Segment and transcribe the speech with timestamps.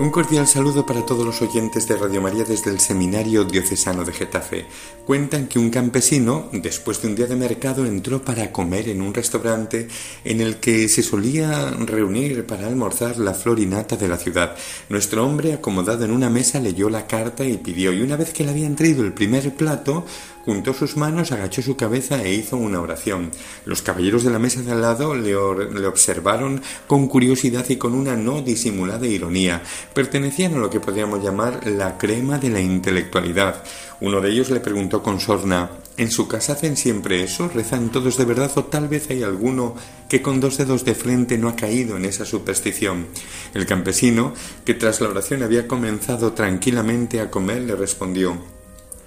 [0.00, 4.12] Un cordial saludo para todos los oyentes de Radio María desde el Seminario Diocesano de
[4.12, 4.64] Getafe.
[5.04, 9.12] Cuentan que un campesino, después de un día de mercado, entró para comer en un
[9.12, 9.88] restaurante
[10.22, 14.54] en el que se solía reunir para almorzar la florinata de la ciudad.
[14.88, 18.44] Nuestro hombre, acomodado en una mesa, leyó la carta y pidió, y una vez que
[18.44, 20.06] le habían traído el primer plato,
[20.48, 23.30] juntó sus manos, agachó su cabeza e hizo una oración.
[23.66, 27.92] Los caballeros de la mesa de al lado le, le, observaron con curiosidad y con
[27.92, 29.62] una no disimulada ironía.
[29.92, 33.62] Pertenecían a lo que podríamos llamar la crema de la intelectualidad.
[34.00, 37.50] Uno de ellos le preguntó con sorna ¿En su casa hacen siempre eso?
[37.54, 39.74] ¿Rezan todos de verdad o tal vez hay alguno
[40.08, 43.08] que con dos dedos de frente no ha caído en esa superstición?
[43.52, 44.32] El campesino,
[44.64, 48.38] que tras la oración había comenzado tranquilamente a comer, le respondió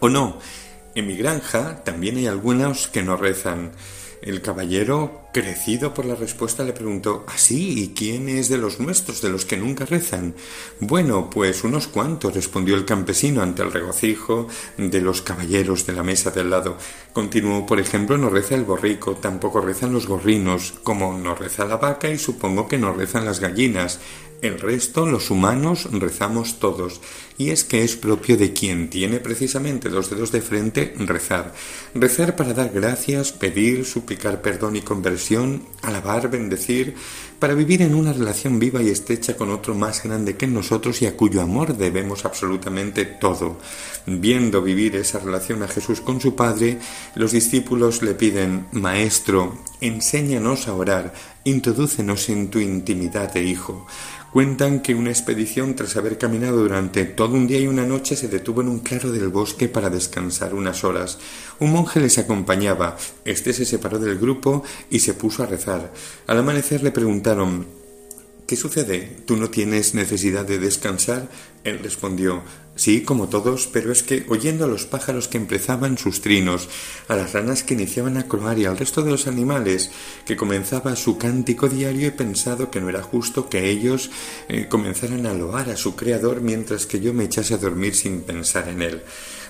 [0.00, 0.38] ¿O no?
[0.96, 3.72] En mi granja también hay algunos que no rezan.
[4.22, 7.82] El caballero, crecido por la respuesta, le preguntó ¿Así?
[7.82, 10.34] ¿Y quién es de los nuestros, de los que nunca rezan?
[10.80, 14.48] Bueno, pues unos cuantos, respondió el campesino ante el regocijo
[14.78, 16.78] de los caballeros de la mesa del lado.
[17.12, 21.76] Continuó, por ejemplo, no reza el borrico, tampoco rezan los gorrinos, como no reza la
[21.76, 24.00] vaca y supongo que no rezan las gallinas.
[24.42, 27.00] El resto, los humanos, rezamos todos,
[27.38, 31.54] y es que es propio de quien tiene precisamente los dedos de frente rezar.
[31.94, 35.25] Rezar para dar gracias, pedir, suplicar perdón y conversión,
[35.82, 36.94] alabar, bendecir,
[37.38, 41.06] para vivir en una relación viva y estrecha con otro más grande que nosotros y
[41.06, 43.58] a cuyo amor debemos absolutamente todo.
[44.06, 46.78] Viendo vivir esa relación a Jesús con su Padre,
[47.14, 51.12] los discípulos le piden, Maestro, enséñanos a orar,
[51.44, 53.86] introdúcenos en tu intimidad de Hijo.
[54.36, 58.28] Cuentan que una expedición, tras haber caminado durante todo un día y una noche, se
[58.28, 61.18] detuvo en un claro del bosque para descansar unas horas.
[61.58, 62.98] Un monje les acompañaba.
[63.24, 65.90] Este se separó del grupo y se puso a rezar.
[66.26, 67.85] Al amanecer le preguntaron
[68.46, 69.18] ¿Qué sucede?
[69.26, 71.28] ¿Tú no tienes necesidad de descansar?
[71.64, 72.42] Él respondió
[72.76, 76.68] Sí, como todos, pero es que oyendo a los pájaros que empezaban sus trinos,
[77.08, 79.90] a las ranas que iniciaban a croar y al resto de los animales
[80.26, 84.10] que comenzaba su cántico diario, he pensado que no era justo que ellos
[84.48, 88.20] eh, comenzaran a loar a su Creador mientras que yo me echase a dormir sin
[88.20, 89.02] pensar en él.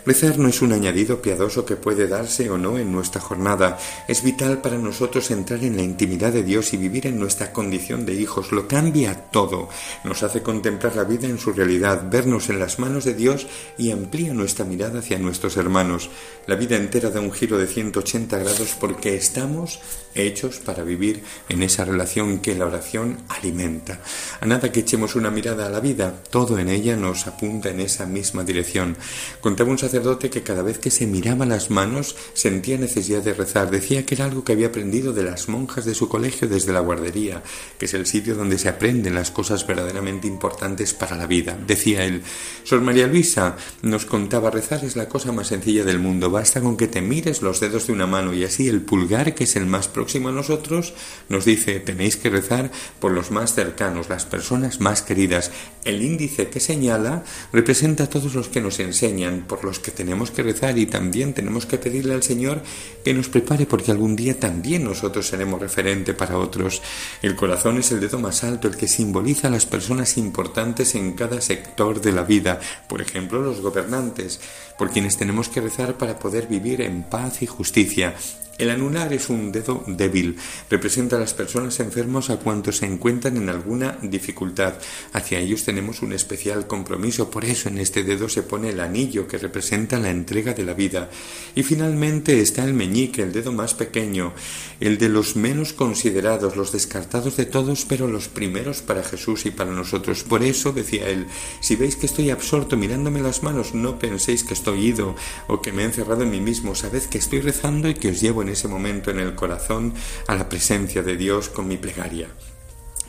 [0.06, 3.76] Rezar no es un añadido piadoso que puede darse o no en nuestra jornada.
[4.06, 8.06] Es vital para nosotros entrar en la intimidad de Dios y vivir en nuestra condición
[8.06, 8.52] de hijos.
[8.52, 9.68] Lo cambia todo.
[10.04, 13.90] Nos hace contemplar la vida en su realidad, vernos en las manos de Dios y
[13.90, 16.08] amplía nuestra mirada hacia nuestros hermanos.
[16.46, 19.80] La vida entera da un giro de 180 grados porque estamos
[20.14, 24.00] hechos para vivir en esa relación que la oración alimenta.
[24.40, 27.80] A nada que echemos una mirada a la vida, todo en ella nos apunta en
[27.80, 28.96] esa misma dirección.
[29.40, 33.70] Contaba un sacerdote que cada vez que se miraba las manos sentía necesidad de rezar.
[33.70, 36.80] Decía que era algo que había aprendido de las monjas de su colegio desde la
[36.80, 37.42] guardería,
[37.78, 41.56] que es el sitio donde se aprenden las cosas verdaderamente importantes para la vida.
[41.66, 42.22] Decía él,
[42.64, 46.30] Sor María Luisa nos contaba rezar es la cosa más sencilla del mundo.
[46.30, 49.44] Basta con que te mires los dedos de una mano y así el pulgar, que
[49.44, 50.92] es el más próximo a nosotros,
[51.30, 52.70] nos dice tenéis que rezar
[53.00, 55.50] por los más cercanos, las personas más queridas.
[55.84, 60.32] El índice que señala representa a todos los que nos enseñan, por los que tenemos
[60.32, 62.60] que rezar y también tenemos que pedirle al Señor
[63.04, 66.82] que nos prepare porque algún día también nosotros seremos referente para otros.
[67.22, 71.12] El corazón es el dedo más alto, el que simboliza a las personas importantes en
[71.12, 72.58] cada sector de la vida,
[72.88, 74.40] por ejemplo los gobernantes,
[74.78, 78.14] por quienes tenemos que rezar para poder vivir en paz y justicia.
[78.58, 80.38] El anular es un dedo débil,
[80.70, 84.74] representa a las personas enfermos a cuantos se encuentran en alguna dificultad.
[85.12, 89.28] Hacia ellos tenemos un especial compromiso, por eso en este dedo se pone el anillo
[89.28, 91.10] que representa la entrega de la vida.
[91.54, 94.32] Y finalmente está el meñique, el dedo más pequeño,
[94.80, 99.50] el de los menos considerados, los descartados de todos, pero los primeros para Jesús y
[99.50, 100.24] para nosotros.
[100.24, 101.26] Por eso, decía él,
[101.60, 105.14] si veis que estoy absorto mirándome las manos, no penséis que estoy ido
[105.46, 108.20] o que me he encerrado en mí mismo, sabed que estoy rezando y que os
[108.20, 109.94] llevo en ese momento en el corazón
[110.26, 112.26] a la presencia de Dios con mi plegaria.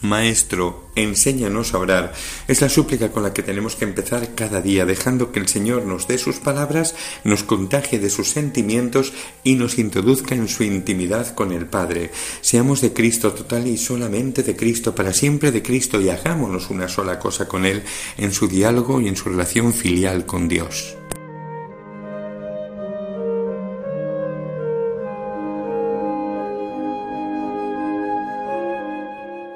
[0.01, 2.13] Maestro, enséñanos a orar.
[2.47, 5.85] Es la súplica con la que tenemos que empezar cada día, dejando que el Señor
[5.85, 6.93] nos dé sus palabras,
[7.23, 9.13] nos contagie de sus sentimientos
[9.43, 12.11] y nos introduzca en su intimidad con el Padre.
[12.41, 16.87] Seamos de Cristo total y solamente de Cristo, para siempre de Cristo, y hagámonos una
[16.87, 17.81] sola cosa con Él
[18.17, 20.95] en su diálogo y en su relación filial con Dios.